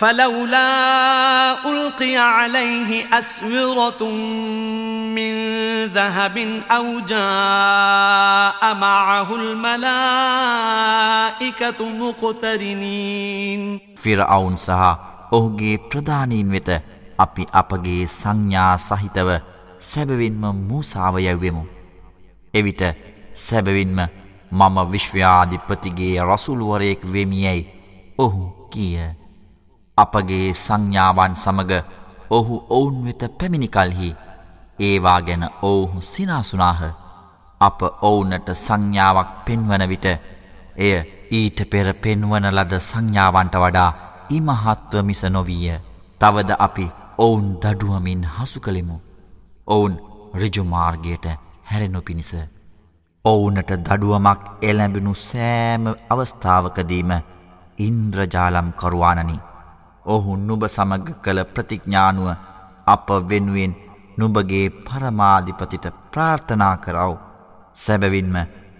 فلولا 0.00 0.68
ألقي 1.64 2.16
عليه 2.16 3.18
أسورة 3.18 4.10
من 5.10 5.34
ذهب 5.86 6.36
أو 6.70 7.00
جاء 7.00 8.74
معه 8.76 9.34
الملائكة 9.34 9.80
مقترنين 11.80 13.62
ෆිරවුන් 13.96 14.56
සහ 14.58 14.70
ඔහුගේ 15.32 15.76
ප්‍රධානීන් 15.88 16.48
වෙත 16.50 16.68
අපි 17.18 17.42
අපගේ 17.52 18.04
සංඥා 18.12 18.74
සහිතව 18.78 19.28
සැබවින්ම 19.80 20.42
මූසාව 20.62 21.14
යැව්වෙමු. 21.18 21.64
එවිට 22.54 22.82
සැබවින්ම 23.34 23.98
මම 24.52 24.76
විශ්ව්‍යාධිපතිගේ 24.92 26.16
රසුළුවරයෙක් 26.22 27.00
වෙමියැයි 27.12 27.62
ඔහු 28.18 28.42
කිය. 28.70 29.19
අපගේ 29.97 30.53
සංඥාවන් 30.55 31.35
සමග 31.35 31.71
ඔහු 32.29 32.55
ඔවුන් 32.69 32.97
වෙත 33.05 33.23
පැමිණිකල්හි 33.37 34.09
ඒවා 34.79 35.19
ගැන 35.21 35.43
ඔවුහු 35.61 36.01
සිනාසුනාහ 36.03 36.81
අප 37.61 37.79
ඔවුනට 38.01 38.47
සංඥාවක් 38.57 39.29
පෙන්වන 39.45 39.83
විට 39.89 40.07
එය 40.77 40.95
ඊට 41.31 41.59
පෙර 41.69 41.87
පෙන්වන 41.95 42.45
ලද 42.49 42.73
සංඥාවන්ට 42.81 43.55
වඩා 43.57 43.91
ඉමහත්ව 44.29 45.03
මිස 45.03 45.23
නොවීය 45.29 45.77
තවද 46.21 46.51
අපි 46.59 46.87
ඔවුන් 47.17 47.45
දඩුවමින් 47.55 48.23
හසු 48.27 48.59
කළෙමු. 48.59 48.97
ඔවුන් 49.67 49.93
රිජුමාර්ගයට 50.33 51.25
හැරෙනු 51.63 52.01
පිණිස. 52.01 52.31
ඔවුනට 53.25 53.71
දඩුවමක් 53.79 54.41
එලැබෙනු 54.61 55.13
සෑම 55.19 55.83
අවස්ථාවකදීම 56.09 57.11
ඉන්ද්‍රජාලම් 57.79 58.67
කරුවානනි. 58.73 59.37
ඔහු 60.05 60.37
නුබ 60.37 60.63
සමග 60.67 61.07
කළ 61.23 61.39
ප්‍රතිඥ්ඥානුව 61.45 62.29
අප 62.85 63.07
වෙනුවෙන් 63.29 63.73
නුබගේ 64.17 64.69
පරමාධිපතිට 64.85 65.85
ප්‍රාර්ථනා 66.11 66.75
කරව. 66.77 67.11
සැබවින්ම 67.75 68.35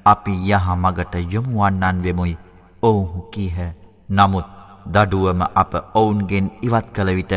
අපි 0.05 0.33
යහ 0.49 0.65
මගට 0.75 1.15
යොමුවන්නන් 1.33 2.03
වෙමුයි 2.03 2.37
ඔවුහු 2.83 3.21
කීහ. 3.31 3.57
නමුත් 4.09 4.47
දඩුවම 4.85 5.41
අප 5.53 5.71
ඔවුන්ගෙන් 5.93 6.47
ඉවත් 6.61 6.87
කළ 6.95 7.09
විට 7.15 7.33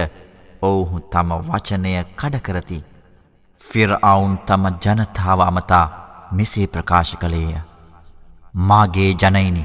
ඔවුහු 0.63 1.01
තම 1.03 1.31
වචනය 1.49 1.95
කඩකරති. 2.17 2.79
ෆිරඅවුන් 3.59 4.35
තම 4.39 4.65
ජනතාව 4.83 5.41
අමතා 5.41 5.87
මෙසේ 6.33 6.67
ප්‍රකාශ 6.67 7.15
කළේය. 7.17 7.55
මාගේ 8.61 9.13
ජනයිනි 9.13 9.65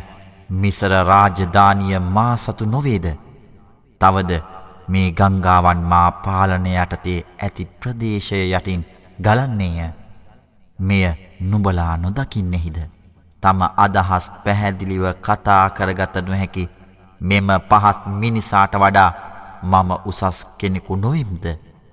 මිසර 0.51 0.93
රාජධානිය 1.05 1.99
මා 1.99 2.35
සතු 2.37 2.65
නොවේද. 2.65 3.07
තවද 4.01 4.41
මේ 4.87 5.11
ගංගාවන් 5.11 5.81
මා 5.83 6.11
පාලනය 6.19 6.71
යටතේ 6.75 7.19
ඇති 7.37 7.65
ප්‍රදේශය 7.79 8.39
යටින් 8.49 8.85
ගලන්නේය. 9.19 9.89
මෙය 10.79 11.05
නුබලා 11.41 11.97
නොදකින්නෙහිද. 11.97 12.77
තම 13.43 13.61
අදහස් 13.77 14.25
පැහැදිලිව 14.43 15.05
කතා 15.21 15.63
කරගත 15.69 16.15
නොහැකි 16.21 16.69
මෙම 17.21 17.49
පහත් 17.69 17.99
මිනිසාට 18.15 18.73
වඩා 18.75 19.11
මම 19.63 19.91
උසස් 20.05 20.39
කෙනෙකු 20.57 20.95
නොවෙම්ද 20.95 21.45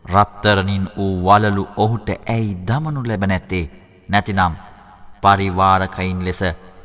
රත්තරනින් 0.05 0.85
වූ 0.97 1.15
වලලු 1.25 1.69
ඔහුට 1.77 2.09
ඇයි 2.27 2.59
දමනු 2.67 3.01
ලැබ 3.03 3.23
නැත්තේ 3.25 3.65
නැතිනම් 4.09 4.55
පරිවාරකයින් 5.23 6.21
ලෙස 6.25 6.43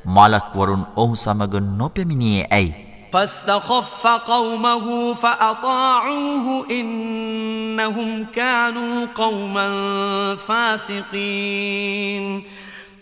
මලක්වරුන් 0.08 0.86
ඔහු 0.96 1.16
සමග 1.16 1.54
නොපෙමිණියේ 1.72 2.48
ඇයි 2.52 2.91
فاستخف 3.13 4.07
قومه 4.07 5.15
فأطاعوه 5.15 6.67
إنهم 6.71 8.25
كانوا 8.25 9.07
قوما 9.15 10.37
فاسقين 10.37 12.43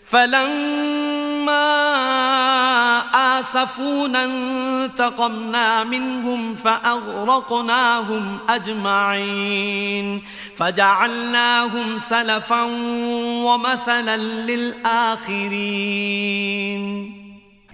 فلما 0.05 1.75
آسفونا 3.39 4.25
انتقمنا 4.25 5.83
منهم 5.83 6.55
فأغرقناهم 6.55 8.37
أجمعين 8.49 10.23
فجعلناهم 10.57 11.99
سلفا 11.99 12.63
ومثلا 13.45 14.17
للآخرين 14.17 15.55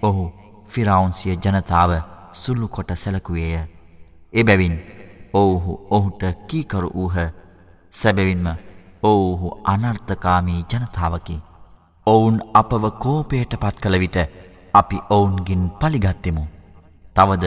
ඔහු 0.02 0.32
ෆිරාවුන් 0.68 1.12
සිය 1.12 1.36
ජනතාව 1.36 1.92
සුල්ලු 2.43 2.67
කොට 2.67 2.91
සැලකුවේය. 2.95 3.57
එබැවින් 4.33 4.75
ඔවුහු 5.33 5.73
ඔහුට 5.89 6.23
කීකරු 6.47 6.89
වූහ 6.95 7.17
සැබැවින්ම 7.93 8.47
ඔවුහු 9.03 9.47
අනර්ථකාමී 9.65 10.65
ජනතාවකි. 10.71 11.37
ඔවුන් 12.07 12.37
අපව 12.53 12.83
කෝපයට 13.03 13.53
පත් 13.61 13.77
කළ 13.83 13.99
විට 13.99 14.17
අපි 14.73 14.97
ඔවුන්ගින් 15.09 15.63
පලිගත්තෙමු. 15.79 16.43
තවද 17.15 17.45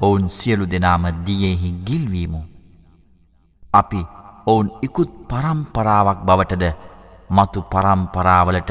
ඔවුන් 0.00 0.28
සියලු 0.28 0.70
දෙනාම 0.72 1.04
දියෙහි 1.26 1.70
ගිල්වීමු. 1.86 2.40
අපි 3.72 4.06
ඔවුන් 4.46 4.70
ඉකුත් 4.82 5.10
පරම්පරාවක් 5.28 6.20
බවටද 6.28 6.64
මතු 7.30 7.60
පරම්පරාවලට 7.72 8.70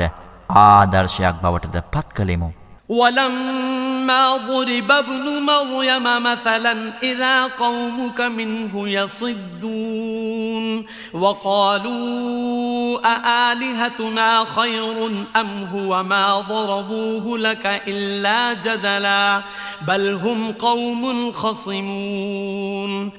ආදර්ශයක් 0.49 1.35
බවටද 1.43 1.77
පත් 1.91 2.07
කළෙමු. 2.15 2.49
වලම්! 2.89 3.78
وَلَمَّا 4.09 4.37
ضُرِبَ 4.37 4.91
ابْنُ 4.91 5.41
مَرْيَمَ 5.45 6.23
مَثَلًا 6.23 6.93
إِذَا 7.03 7.45
قَوْمُكَ 7.45 8.21
مِنْهُ 8.21 8.89
يَصِدُّونَ 8.89 10.85
وَقَالُوا 11.13 12.99
أَآلِهَتُنَا 13.05 14.45
خَيْرٌ 14.45 15.25
أَمْ 15.35 15.63
هُوَ 15.73 16.03
مَا 16.03 16.39
ضَرَبُوهُ 16.41 17.37
لَكَ 17.37 17.81
إِلَّا 17.87 18.53
جَدَلًا 18.53 19.41
بَلْ 19.87 20.13
هُمْ 20.13 20.51
قَوْمٌ 20.51 21.31
خَصِمُونَ 21.31 23.18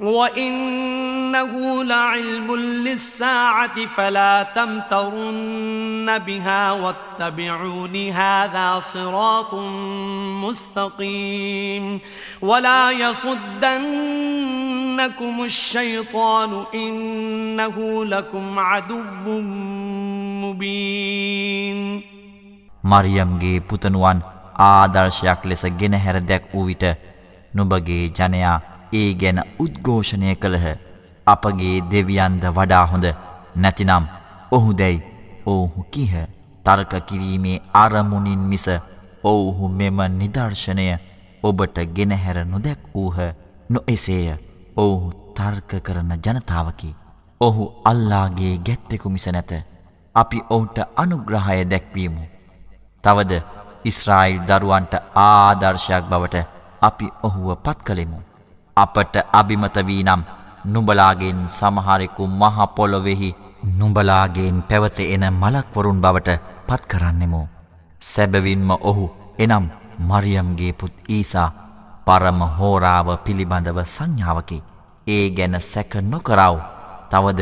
وإنه 0.00 1.84
لعلم 1.84 2.56
للساعة 2.56 3.86
فلا 3.86 4.42
تمترن 4.42 6.18
بها 6.18 6.72
واتبعون 6.72 8.08
هذا 8.08 8.80
صراط 8.80 9.54
مستقيم 10.44 12.00
ولا 12.42 12.90
يصدنكم 12.90 13.44
الشيطان 15.44 16.64
إنه 16.74 18.04
لكم 18.04 18.58
عدو 18.58 19.02
مبين 20.44 22.02
මරියම්ගේ 22.84 23.60
පුතනුවන් 23.60 24.18
ආදර්ශයක් 24.58 25.40
ලෙස 25.44 25.62
ගෙනහැර 25.78 26.16
දැක් 26.20 26.44
වූ 26.54 26.64
විට 26.66 26.84
නුබගේ 27.56 28.04
ජනයා 28.18 28.60
ඒ 28.93 29.13
ගැන 29.13 29.39
උද්ඝෝෂණය 29.59 30.35
කළහ. 30.35 30.67
අපගේ 31.27 31.77
දෙවියන්ද 31.91 32.43
වඩා 32.49 32.85
හොඳ. 32.85 33.05
නැතිනම් 33.55 34.05
ඔහු 34.51 34.73
දැයි 34.73 35.03
ඔවුහු 35.45 35.85
කිහ. 35.91 36.13
තර්ක 36.65 36.93
කිරීමේ 37.07 37.61
අරමුණින් 37.73 38.39
මිස 38.51 38.67
ඔවුහු 39.23 39.69
මෙම 39.69 39.99
නිදර්ශනය 40.19 40.87
ඔබට 41.43 41.77
ගෙනහැර 41.95 42.45
නොදැක් 42.45 42.79
වූහ. 42.95 43.17
නො 43.69 43.79
එසේය 43.87 44.37
ඔවුහු 44.77 45.09
තර්ක 45.35 45.71
කරන 45.83 46.11
ජනතාවකි. 46.17 46.95
ඔහු 47.41 47.63
අල්ලාගේ 47.85 48.55
ගැත්තෙකු 48.59 49.09
මිස 49.09 49.27
නැත. 49.27 49.51
අපි 50.15 50.43
ඔවුන්ට 50.49 50.77
අනුග්‍රහය 50.95 51.65
දැක්වීමු. 51.65 52.23
තවද 53.03 53.41
ඉස්රායිල් 53.83 54.41
දරුවන්ට 54.41 54.93
ආදර්ශයක් 55.17 56.03
බවට 56.09 56.45
අපි 56.81 57.07
ඔහුව 57.23 57.55
පත් 57.57 57.79
කළෙමු. 57.83 58.19
අපට 58.77 59.15
අභිමත 59.33 59.77
වී 59.87 60.03
නම් 60.03 60.21
නුඹලාගෙන් 60.65 61.39
සමහරෙකු 61.49 62.27
මහපොළොවෙහි 62.29 63.35
නුඹලාගෙන් 63.77 64.63
පැවත 64.63 64.99
එන 65.05 65.25
මලක්වරුන් 65.33 66.01
බවට 66.01 66.39
පත් 66.67 66.81
කරන්නෙමු. 66.87 67.41
සැබවින්ම 68.01 68.69
ඔහු 68.81 69.05
එනම් 69.39 69.65
මරියම්ගේ 69.99 70.73
පුත් 70.73 70.93
ඊසා 71.09 71.49
පරම 72.05 72.39
හෝරාව 72.57 73.07
පිළිබඳව 73.25 73.79
සංඥාවකි. 73.85 74.63
ඒ 75.07 75.29
ගැන 75.29 75.55
සැක 75.61 75.93
නොකරව. 76.03 76.55
තවද 77.09 77.41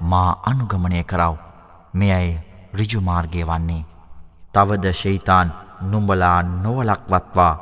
මා 0.00 0.30
අනුගමනය 0.42 1.02
කරව. 1.04 1.34
මෙයයි 1.94 2.40
රිජුමාර්ගය 2.74 3.42
වන්නේ. 3.42 3.86
තවද 4.54 4.92
ශෛතාන් 4.92 5.48
නුඹලා 5.82 6.42
නොවලක්වත්වා 6.42 7.54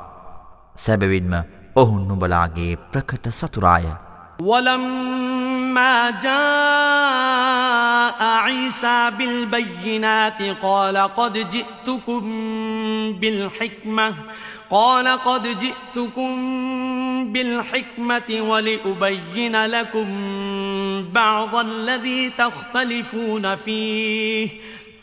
සැබවින්ම 0.77 1.35
ඔහු 1.76 1.96
නුඹලාගේ 2.10 2.76
ප්‍රකට 2.94 3.26
සතුරාය 3.40 3.88
ولما 4.42 6.10
جاء 6.10 8.22
عيسى 8.22 9.12
بالبينات 9.18 10.44
قال 10.62 10.98
قد 10.98 11.50
جئتكم 11.50 12.24
بالحكمة 13.14 14.14
قال 14.72 15.08
قد 15.08 15.58
جئتكم 15.60 16.36
بالحكمة 17.34 18.42
ولأبين 18.42 19.66
لكم 19.66 20.08
بعض 21.14 21.56
الذي 21.56 22.30
تختلفون 22.30 23.56
فيه 23.56 24.50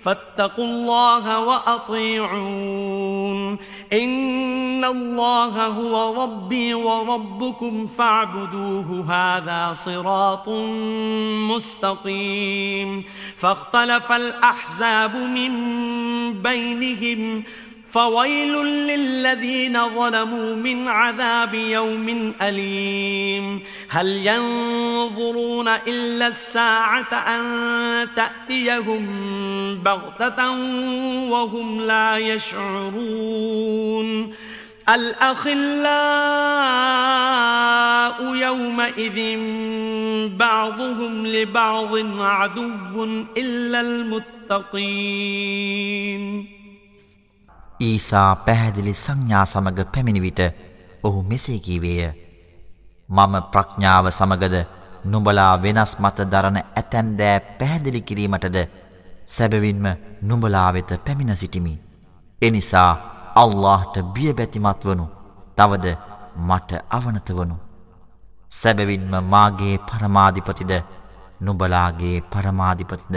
فاتقوا 0.05 0.65
الله 0.65 1.41
وأطيعون 1.41 3.59
إن 3.93 4.70
الله 4.86 5.68
هو 5.68 6.24
ربي 6.24 6.74
وربكم 6.74 7.88
فاعبدوه 7.88 9.06
هذا 9.10 9.74
صراط 9.74 10.50
مستقيم. 11.56 13.04
فاختلف 13.38 14.12
الأحزاب 14.12 15.16
من 15.16 15.54
بينهم 16.34 17.44
فويل 17.90 18.66
للذين 18.66 19.90
ظلموا 19.90 20.56
من 20.56 20.88
عذاب 20.88 21.54
يوم 21.54 22.34
أليم. 22.42 23.60
هل 23.90 24.28
ينظرون 24.28 25.68
إلا 25.68 26.28
الساعة 26.28 27.14
أن 27.14 27.44
تأتيهم 28.16 29.06
بغتة 29.84 30.52
وهم 31.30 31.82
لا 31.82 32.18
يشعرون 32.18 33.62
الأخلاء 34.87 35.57
يومئذ 38.37 39.19
بعضهم 40.37 41.13
لبعض 41.27 41.93
عدو 42.21 43.05
إلا 43.37 43.81
المتقين 43.81 44.87
ඊසා 47.81 48.37
පැහැදිලි 48.47 48.93
සංඥා 48.95 49.45
සමග 49.45 49.79
පැමිණිවිට 49.95 50.41
ඔහු 51.03 51.19
මෙසේ 51.23 51.59
කීවේය 51.59 52.13
මම 53.09 53.35
ප්‍රඥාව 53.53 54.07
සමගද 54.11 54.57
නුඹලා 55.05 55.55
වෙනස් 55.63 55.93
මත 55.99 56.19
දරන 56.33 56.57
ඇතැන් 56.57 57.09
දෑ 57.19 57.41
පැහැදිලි 57.59 58.01
කිරීමටද 58.01 58.57
සැබවින්ම 59.27 59.87
නුඹලා 60.23 60.73
වෙත 60.73 60.91
පැමිණ 61.05 61.37
සිටිමි. 61.37 61.75
එනිසා 62.43 62.93
අල්ලාහට 63.36 63.96
බියබැතිමත් 64.14 64.86
වනු. 64.86 65.06
තවද 65.58 65.98
මට 66.38 66.72
අවනත 66.90 67.30
වනු. 67.32 67.56
සැබවින්ම 68.50 69.14
මාගේ 69.24 69.78
පරමාධිපතිද 69.90 70.72
නුබලාගේ 71.42 72.18
පරමාධිපතිද 72.22 73.16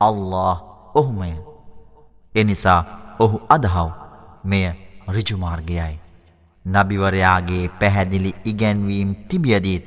අල්له 0.00 0.56
ඔහුමය. 0.94 1.34
එනිසා 2.34 2.80
ඔහු 3.20 3.40
අදහව් 3.48 3.90
මෙය 4.44 4.66
රිජුමාර්ගයයි. 5.08 6.00
නබිවරයාගේ 6.66 7.68
පැහැදිලි 7.80 8.34
ඉගැන්වීම් 8.44 9.14
තිබියදීත් 9.28 9.84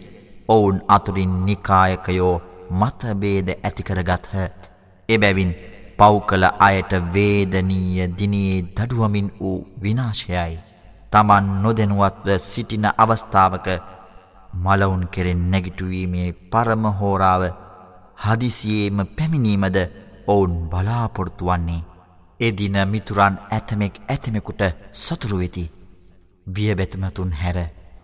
ඔවුන් 0.47 0.81
අතුරින් 0.87 1.33
නිකායකයෝ 1.45 2.41
මතබේද 2.71 3.49
ඇතිකරගත්හ 3.49 4.35
එබැවින් 5.09 5.51
පව් 5.99 6.15
කළ 6.29 6.45
අයට 6.59 6.91
වේදනීය 7.13 8.07
දිනේ 8.17 8.55
දඩුවමින් 8.75 9.29
වූ 9.39 9.59
විනාශයයි. 9.83 10.59
තමන් 11.11 11.45
නොදැනුවත්ව 11.63 12.27
සිටින 12.41 12.85
අවස්ථාවක 12.95 13.67
මලවුන් 14.63 15.03
කෙරෙන් 15.07 15.41
නැගිටුවීමේ 15.51 16.27
පරමහෝරාව 16.51 17.43
හදිසියේම 18.25 18.99
පැමිණීමද 19.15 19.77
ඔවුන් 20.27 20.53
බලාපොරොත්තු 20.69 21.45
වන්නේ. 21.45 21.87
එදින 22.39 22.77
මිතුරන් 22.87 23.35
ඇතමෙක් 23.51 23.95
ඇතමෙකුට 24.07 24.61
සතුරු 24.95 25.37
වෙති. 25.39 25.65
බියබැතමතුන් 26.47 27.31
හැර 27.33 27.57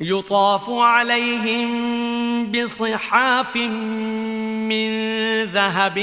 يطاف 0.00 0.70
عليهم 0.70 2.52
بصحاف 2.52 3.56
من 3.56 4.90
ذهب 5.44 5.98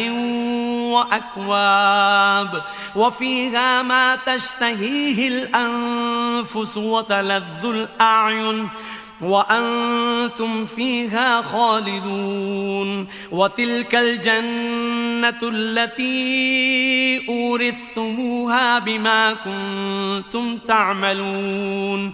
وأكواب 0.94 2.64
وفيها 2.96 3.82
ما 3.82 4.16
تشتهيه 4.16 5.28
الأنفس 5.28 6.78
وتلذ 6.78 7.66
الأعين 7.66 8.70
وأنتم 9.22 10.66
فيها 10.66 11.42
خالدون 11.42 13.08
وتلك 13.32 13.96
الجنة 13.96 15.40
التي 15.44 17.28
أورثتموها 17.30 18.80
بما 18.80 19.34
كنتم 19.34 20.58
تعملون 20.68 22.14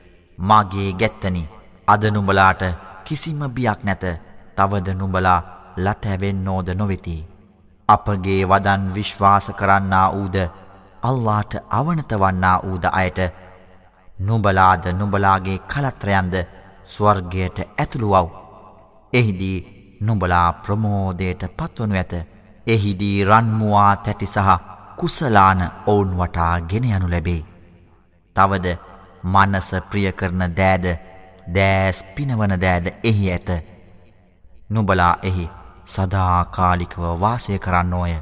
මාගේ 0.41 0.89
ගැත්තනි 0.93 1.43
අද 1.87 2.03
නුඹලාට 2.07 2.61
කිසිම 3.05 3.41
බියක් 3.49 3.83
නැත 3.83 4.03
තවද 4.55 4.87
නුඹලා 4.93 5.39
ලතැවෙන්නෝද 5.77 6.67
නොවෙති 6.73 7.17
අපගේ 7.89 8.41
වදන් 8.45 8.83
විශ්වාස 8.95 9.45
කරන්නා 9.55 10.07
වූද 10.13 10.37
අල්ලාට 11.03 11.53
අවනත 11.69 12.11
වන්නා 12.15 12.57
වූද 12.63 12.85
අයට 12.91 13.19
නුබලාද 14.19 14.83
නුබලාගේ 14.93 15.59
කලත්‍රයන්ද 15.61 16.35
ස්වර්ගයට 16.85 17.57
ඇතුළුවව්. 17.59 18.29
එහිදී 19.13 19.57
නුබලා 20.01 20.53
ප්‍රමෝදයට 20.55 21.41
පත්වනු 21.57 21.95
ඇත. 21.95 22.13
එහිදී 22.67 23.25
රන්මුවා 23.25 23.95
තැටි 23.97 24.25
සහ 24.25 24.49
කුසලාන 24.97 25.61
ඔවුන් 25.85 26.11
වටා 26.17 26.61
ගෙන 26.61 26.85
යනු 26.85 27.07
ලැබේ. 27.09 27.41
තවද 28.35 28.77
මනස 29.23 29.69
ප්‍රිය 29.89 30.11
කරන 30.13 30.43
දෑද 30.57 30.85
දෑස් 31.55 32.03
පිනවන 32.15 32.57
දෑද 32.61 32.91
එහි 33.03 33.31
ඇත. 33.31 33.49
නුබලා 34.69 35.15
එහි 35.23 35.49
සදාකාලිකව 35.85 37.01
වාසය 37.19 37.57
කරන්නෝය 37.59 38.13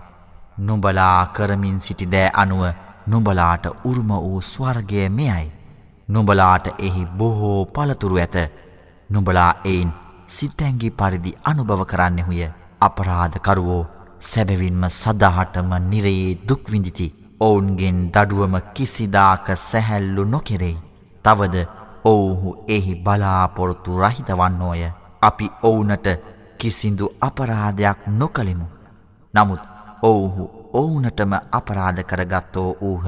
නුඹලා 0.60 1.26
කරමින් 1.28 1.80
සිටි 1.80 2.06
දෑ 2.06 2.32
අනුව 2.34 2.64
නුඹලාට 3.08 3.66
උරුම 3.84 4.10
වූ 4.16 4.42
ස්වර්ගය 4.44 5.10
මෙයයි. 5.10 5.52
නුඹලාට 6.08 6.68
එහි 6.80 7.06
බොහෝ 7.18 7.66
පළතුරු 7.68 8.18
ඇත. 8.18 8.36
නුඹලා 9.10 9.54
එයින් 9.66 9.94
සිතැංගි 10.28 10.90
පරිදි 10.92 11.38
අනුභව 11.44 11.86
කරන්නෙහුය. 11.86 12.42
අපරාධකරුවෝ 12.82 13.88
සැබවින්ම 14.22 14.84
සදහටම 14.92 15.72
නිරයේ 15.86 16.38
දුක්විඳිති 16.50 17.08
ඔවුන්ගෙන් 17.42 18.00
දඩුවම 18.12 18.56
කිසිදාක 18.74 19.48
සැහැල්ලු 19.58 20.24
නොකෙරෙයි. 20.26 20.78
තවද 21.30 21.65
ඔවුහු 22.06 22.56
එහි 22.68 22.96
බලාපොරොත්තු 22.98 24.00
රහිතවන්නෝය 24.00 24.84
අපි 25.22 25.52
ඔවුනට 25.63 26.08
කිසිදු 26.58 27.06
අපරාධයක් 27.22 28.08
නොකළෙමු. 28.10 28.65
නමුත් 29.34 29.62
ඔවුහු 30.04 30.44
ඔවුනටම 30.74 31.34
අපරාධ 31.52 32.02
කරගත්තෝ 32.04 32.70
වූහ. 32.82 33.08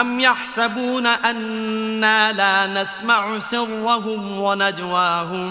أم 0.00 0.20
يحسبون 0.20 1.06
أنا 1.06 2.32
لا 2.32 2.82
نسمع 2.82 3.38
سرهم 3.38 4.40
ونجواهم 4.40 5.50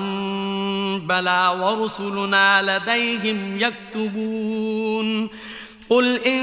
بلى 1.08 1.56
ورسلنا 1.62 2.62
لديهم 2.62 3.60
يكتبون 3.60 5.30
قل 5.90 6.18
إن 6.18 6.42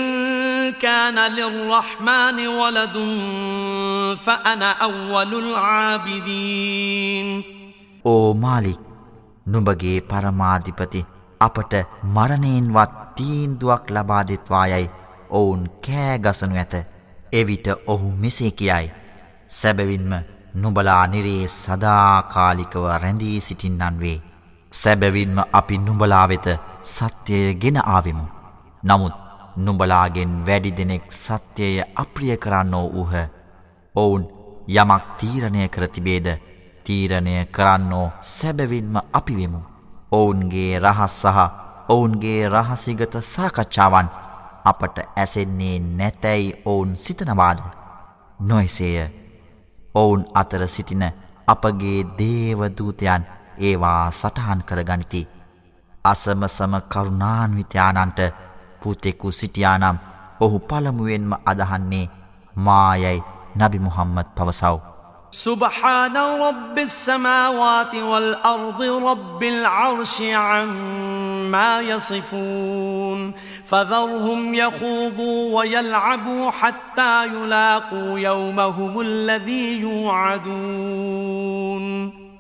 كان 0.73 1.33
للرحمن 1.33 2.47
ولد 2.47 2.97
فأنا 4.27 4.73
أول 4.73 5.35
العابدين 5.35 7.43
أو 8.07 8.35
مالك 8.35 8.79
නුඹගේ 9.47 10.01
පරමාධිපති 10.11 11.07
අපට 11.41 11.75
මරණයෙන්වත් 12.15 12.93
තීන්දුවක් 13.17 13.91
ලබාදෙත්වායයි 13.91 14.91
ඔවුන් 15.31 15.71
කෑගසනු 15.87 16.57
ඇත 16.63 16.75
එවිට 17.34 17.68
ඔහු 17.88 18.12
මෙසේ 18.22 18.52
කියයි. 18.54 18.92
සැබවින්ම 19.50 20.12
නුබලා 20.56 21.04
නිරේ 21.08 21.48
සදාකාලිකව 21.54 22.86
රැඳී 23.04 23.40
සිටින්නන් 23.42 24.00
වේ 24.00 24.18
සැබවින්ම 24.74 25.38
අපි 25.54 25.78
නුඹලා 25.78 26.28
වෙත 26.30 26.48
සත්‍යය 26.84 27.54
ගෙන 27.56 27.78
ආවෙමු. 27.86 28.26
නමුත් 28.84 29.16
නුඹලාගෙන් 29.58 30.34
වැඩි 30.46 30.72
දෙනෙක් 30.72 31.12
සත්‍යය 31.14 31.82
අප්‍රිය 31.96 32.38
කරන්නෝ 32.38 32.86
වූහ. 32.94 33.14
ඔවුන් 33.96 34.24
යමක් 34.70 35.04
තීරණය 35.20 35.68
කර 35.68 35.88
තිබේද? 35.88 36.28
තීරණය 36.86 37.36
කරන්නෝ 37.48 38.08
සැබවින්ම 38.22 38.96
අපිවෙමු. 39.14 39.62
ඔවුන්ගේ 40.12 40.80
රහස් 40.80 41.22
සහ 41.22 41.38
ඔවුන්ගේ 41.90 42.50
රහසිගත 42.50 43.16
සාකච්ඡාවන් 43.24 44.08
අපට 44.66 44.98
ඇසෙන්නේ 45.16 45.80
නැතැයි 45.80 46.54
ඔවුන් 46.66 46.96
සිතනවාද. 46.96 47.60
නොයසේය 48.42 49.10
ඔවුන් 49.96 50.26
අතර 50.34 50.68
සිටින 50.68 51.04
අපගේ 51.48 52.00
දේවදූතයන් 52.20 53.24
ඒවා 53.60 54.12
සටහන් 54.12 54.62
කර 54.62 54.84
ගනිති. 54.84 55.28
අසමසම 56.06 56.74
කරුණාන්විත්‍යානන්ට 56.90 58.20
පුතෙකු 58.82 59.32
සිටියානම් 59.32 59.98
ඔහු 60.40 60.60
පළමුුවෙන්ම 60.62 61.34
අදහන්නේ 61.46 62.12
මායයි 62.56 63.24
නබි 63.58 63.80
මුහම්මත් 63.80 64.36
පවසව්. 64.36 64.91
سبحان 65.32 66.18
رب 66.18 66.80
السماوات 66.80 67.96
والأرض 67.96 68.82
رب 68.82 69.44
العرش 69.44 70.22
عما 70.22 71.82
يصفون 71.82 73.34
فذرهم 73.66 74.56
يخوضوا 74.56 75.60
ويلعبوا 75.60 76.52
حتى 76.52 77.26
يلاقوا 77.26 78.20
يومهم 78.20 79.02
الذي 79.02 79.80
يوعدون 79.82 80.52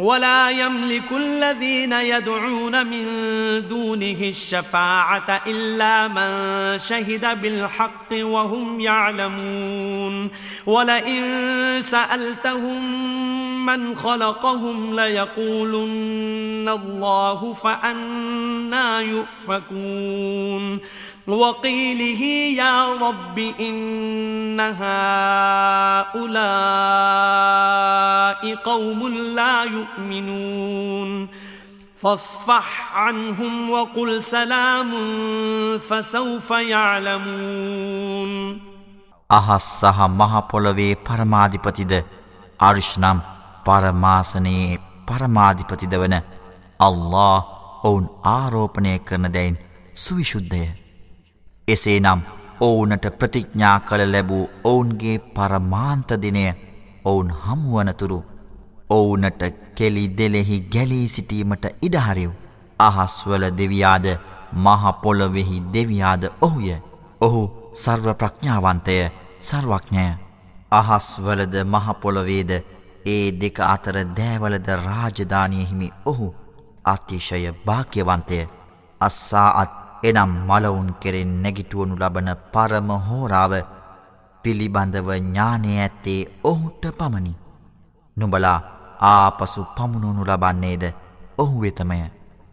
ولا 0.00 0.50
يملك 0.50 1.12
الذين 1.12 1.92
يدعون 1.92 2.86
من 2.86 3.04
دونه 3.68 4.16
الشفاعة 4.20 5.42
إلا 5.46 6.08
من 6.08 6.78
شهد 6.78 7.40
بالحق 7.42 8.12
وهم 8.12 8.80
يعلمون 8.80 10.30
ولئن 10.66 11.22
سألتهم 11.82 13.10
من 13.66 13.96
خلقهم 13.96 15.00
ليقولن 15.00 16.68
الله 16.68 17.54
فأنا 17.54 19.00
يؤفكون 19.00 20.80
وقيله 21.28 22.22
يا 22.56 22.94
رب 22.94 23.38
إن 23.38 24.60
هؤلاء 24.60 24.80
قوم 28.54 29.08
لا 29.08 29.62
يؤمنون. 29.62 31.28
فاصفح 32.02 32.96
عنهم 32.96 33.70
وقل 33.70 34.22
سلام 34.22 34.90
فسوف 35.78 36.50
يعلمون. 36.50 38.60
අහස් 39.30 39.80
සහ 39.80 40.08
මහ 40.08 40.40
පොළවේ 40.40 40.94
පරමාධිපතිද 40.94 42.04
අර්ෂ් 42.60 42.98
නම් 42.98 43.20
පරමාසනයේ 43.64 44.78
පරමාධිපතිද 45.08 45.94
වන 45.94 46.20
අල්ලා 46.80 47.42
ඔවුන් 47.84 48.08
ආරෝපණය 48.24 48.98
කරන 48.98 49.32
දැයින් 49.32 49.58
සුවිශුද්ධය. 49.96 50.79
එසේ 51.70 51.98
නම් 52.00 52.20
ඔවුනට 52.60 53.06
ප්‍රතිඥ්ඥා 53.18 53.76
කළ 53.80 54.12
ලැබූ 54.12 54.44
ඔවුන්ගේ 54.64 55.16
පරමාන්තදිනය 55.30 56.44
ඔවුන් 57.04 57.30
හමුවනතුරු 57.40 58.18
ඔවුනට 58.90 59.42
කෙලි 59.74 60.04
දෙලෙහි 60.12 60.60
ගැලී 60.68 61.08
සිටීමට 61.08 61.64
ඉඩහරිව්. 61.82 62.30
අහස්වල 62.78 63.44
දෙවියාද 63.52 64.06
මහපොළොවෙහි 64.56 65.62
දෙවියාද 65.72 66.24
ඔහුය. 66.40 66.74
ඔහු 67.20 67.42
සර්ව 67.74 68.06
ප්‍රඥාවන්තය 68.14 68.96
සර්වඥය 69.40 70.10
අහස්වලද 70.72 71.54
මහපොළොවේද 71.66 72.50
ඒ 73.06 73.26
දෙක 73.32 73.60
අතර 73.64 73.96
දෑවලද 74.16 74.68
රාජධානයහිමි 74.78 75.92
ඔහු 76.04 76.34
අතිශය 76.84 77.52
භාක්‍යවන්තය 77.66 78.40
අස්සාಅත් 79.00 79.72
එනම් 80.02 80.32
මලවුන් 80.48 80.88
කෙරෙන් 81.00 81.32
නැගිටුවනු 81.42 81.94
ලබන 81.96 82.28
පරම 82.52 82.90
හෝරාව 83.06 83.52
පිළිබඳව 84.44 85.08
ඥානය 85.16 85.72
ඇත්තේ 85.76 86.20
ඔහුට 86.44 86.84
පමණි. 86.98 87.32
නුබලා 88.16 88.58
ආපසු 89.06 89.66
පමුණුණු 89.76 90.22
ලබන්නේද 90.24 90.84
ඔහු 91.38 91.56
වෙතමය. 91.60 92.00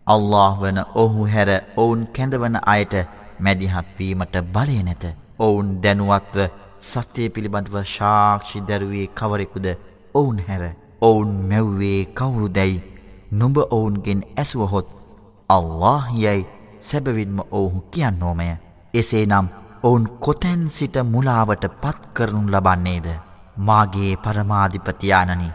අල්له 0.08 0.52
වන 0.62 0.80
ඔහු 0.96 1.22
හැර 1.26 1.50
ඔවුන් 1.78 2.02
කැඳවන 2.10 2.58
අයට 2.66 2.96
මැදිහත්වීමට 3.40 4.36
බලය 4.48 4.78
නැත. 4.84 5.04
ඔවුන් 5.40 5.70
දැනුවත්ව 5.82 6.38
සත්‍යය 6.82 7.30
පිළිබඳව 7.30 7.76
ශාක්ෂි 7.88 8.62
දැරුවේ 8.62 9.08
කවරෙකුද 9.10 9.68
ඔවුන් 10.16 10.40
හැර 10.48 10.64
ඔවුන් 11.02 11.32
මැව්වේ 11.50 12.00
කවුරු 12.14 12.48
දැයි 12.50 12.86
නොඹ 13.32 13.58
ඔවුන්ගෙන් 13.70 14.22
ඇසුවහොත් 14.36 14.88
අල්له 15.50 16.04
යැයි 16.16 16.46
සැබවින්ම 16.80 17.40
ඔවුහු 17.52 17.82
කියන්නෝමය. 17.92 18.50
එසේ 18.94 19.26
නම් 19.26 19.48
ඔවුන් 19.84 20.10
කොතැන් 20.20 20.70
සිට 20.70 20.96
මුලාවට 21.06 21.64
පත් 21.82 22.00
කරනු 22.14 22.42
ලබන්නේද? 22.48 23.08
මාගේ 23.58 24.18
පරමාධිපතියානනි 24.18 25.50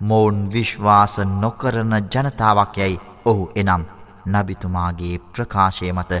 මොවුන් 0.00 0.38
විශ්වාස 0.52 1.18
නොකරන 1.34 1.92
ජනතාවක් 2.04 2.76
යැයි 2.76 3.00
ඔහු 3.24 3.50
එනම් 3.54 3.84
නබිතුමාගේ 4.26 5.18
ප්‍රකාශය 5.26 5.92
මත 5.92 6.12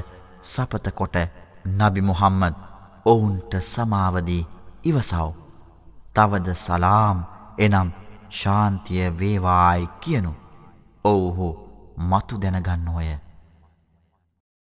සපතකොට 0.42 1.16
නබි 1.78 2.00
මුහම්මද 2.00 2.54
ඔවුන්ට 3.06 3.52
සමාවදී 3.62 4.46
ඉවසව්. 4.84 5.28
තවද 6.14 6.54
සලාම් 6.56 7.18
එනම් 7.58 7.88
ශාන්තිය 8.30 9.04
වේවායි 9.18 9.88
කියනු. 10.00 10.32
ඔවුහු 11.04 11.48
මතු 12.00 12.34
දැනගන්නෝය. 12.36 13.25